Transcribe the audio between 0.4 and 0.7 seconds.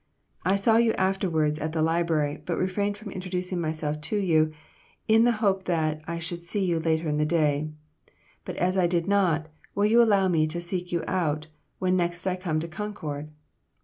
I